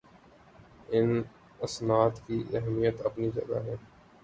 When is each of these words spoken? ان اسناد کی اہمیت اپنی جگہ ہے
ان 0.89 1.09
اسناد 1.59 2.13
کی 2.27 2.43
اہمیت 2.53 3.05
اپنی 3.05 3.29
جگہ 3.31 3.59
ہے 3.65 3.75